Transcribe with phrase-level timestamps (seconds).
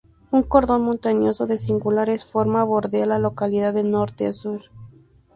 [0.31, 4.71] Un cordón montañoso de singulares formas bordea la Localidad de Norte a Sur.